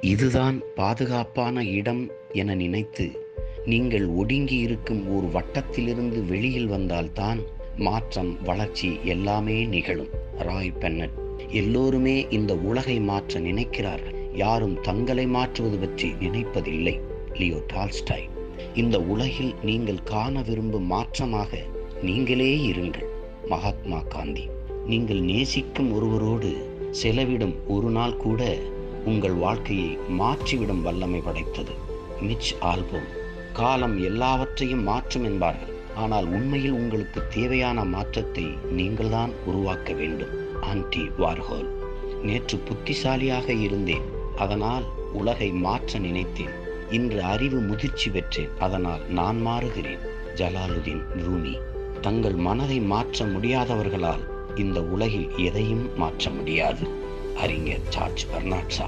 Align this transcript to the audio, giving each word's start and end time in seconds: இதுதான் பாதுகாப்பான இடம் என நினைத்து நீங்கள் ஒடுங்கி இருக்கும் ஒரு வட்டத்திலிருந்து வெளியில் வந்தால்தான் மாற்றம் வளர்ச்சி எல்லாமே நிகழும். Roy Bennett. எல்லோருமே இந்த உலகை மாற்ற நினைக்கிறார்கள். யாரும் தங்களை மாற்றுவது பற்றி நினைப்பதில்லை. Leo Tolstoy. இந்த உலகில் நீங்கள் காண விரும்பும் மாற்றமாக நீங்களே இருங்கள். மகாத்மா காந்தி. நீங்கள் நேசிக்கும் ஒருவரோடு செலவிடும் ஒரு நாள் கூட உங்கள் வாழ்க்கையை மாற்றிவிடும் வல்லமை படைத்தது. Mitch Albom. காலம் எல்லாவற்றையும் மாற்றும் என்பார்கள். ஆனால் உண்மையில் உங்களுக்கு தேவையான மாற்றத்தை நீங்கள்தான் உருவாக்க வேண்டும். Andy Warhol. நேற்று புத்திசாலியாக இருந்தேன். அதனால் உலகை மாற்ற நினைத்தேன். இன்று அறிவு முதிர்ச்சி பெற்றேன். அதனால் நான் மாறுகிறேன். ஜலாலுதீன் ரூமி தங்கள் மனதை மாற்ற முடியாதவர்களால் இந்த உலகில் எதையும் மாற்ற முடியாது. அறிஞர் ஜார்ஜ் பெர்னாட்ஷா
இதுதான் 0.00 0.62
பாதுகாப்பான 0.74 1.64
இடம் 1.64 2.10
என 2.32 2.54
நினைத்து 2.54 3.28
நீங்கள் 3.64 4.06
ஒடுங்கி 4.06 4.56
இருக்கும் 4.56 5.16
ஒரு 5.16 5.26
வட்டத்திலிருந்து 5.26 6.26
வெளியில் 6.26 6.66
வந்தால்தான் 6.66 7.40
மாற்றம் 7.76 8.42
வளர்ச்சி 8.42 8.98
எல்லாமே 9.04 9.64
நிகழும். 9.64 10.08
Roy 10.38 10.72
Bennett. 10.80 11.10
எல்லோருமே 11.48 12.26
இந்த 12.30 12.56
உலகை 12.56 13.00
மாற்ற 13.00 13.40
நினைக்கிறார்கள். 13.40 14.16
யாரும் 14.34 14.80
தங்களை 14.80 15.26
மாற்றுவது 15.26 15.78
பற்றி 15.78 16.10
நினைப்பதில்லை. 16.10 17.00
Leo 17.34 17.60
Tolstoy. 17.66 18.28
இந்த 18.74 19.00
உலகில் 19.00 19.54
நீங்கள் 19.62 20.02
காண 20.02 20.42
விரும்பும் 20.42 20.90
மாற்றமாக 20.92 21.58
நீங்களே 22.02 22.56
இருங்கள். 22.56 23.08
மகாத்மா 23.48 24.02
காந்தி. 24.08 24.48
நீங்கள் 24.86 25.20
நேசிக்கும் 25.20 25.92
ஒருவரோடு 25.92 26.68
செலவிடும் 26.90 27.54
ஒரு 27.66 27.90
நாள் 27.90 28.16
கூட 28.16 28.58
உங்கள் 29.04 29.32
வாழ்க்கையை 29.32 29.98
மாற்றிவிடும் 30.08 30.82
வல்லமை 30.82 31.20
படைத்தது. 31.20 31.70
Mitch 32.20 32.56
Albom. 32.60 33.18
காலம் 33.52 34.02
எல்லாவற்றையும் 34.02 34.82
மாற்றும் 34.82 35.24
என்பார்கள். 35.24 35.74
ஆனால் 35.96 36.24
உண்மையில் 36.24 36.70
உங்களுக்கு 36.70 37.22
தேவையான 37.28 37.84
மாற்றத்தை 37.84 38.44
நீங்கள்தான் 38.70 39.30
உருவாக்க 39.46 39.92
வேண்டும். 39.92 40.62
Andy 40.62 41.10
Warhol. 41.18 41.66
நேற்று 42.22 42.58
புத்திசாலியாக 42.58 43.52
இருந்தேன். 43.52 44.02
அதனால் 44.36 44.84
உலகை 45.12 45.50
மாற்ற 45.50 45.98
நினைத்தேன். 45.98 46.50
இன்று 46.90 47.22
அறிவு 47.22 47.60
முதிர்ச்சி 47.60 48.10
பெற்றேன். 48.10 48.48
அதனால் 48.58 49.08
நான் 49.08 49.46
மாறுகிறேன். 49.46 49.98
ஜலாலுதீன் 50.34 51.02
ரூமி 51.16 51.58
தங்கள் 52.00 52.34
மனதை 52.34 52.80
மாற்ற 52.80 53.24
முடியாதவர்களால் 53.24 54.28
இந்த 54.54 54.82
உலகில் 54.82 55.30
எதையும் 55.36 55.96
மாற்ற 55.96 56.30
முடியாது. 56.30 57.08
அறிஞர் 57.39 57.85
ஜார்ஜ் 57.89 58.25
பெர்னாட்ஷா 58.33 58.87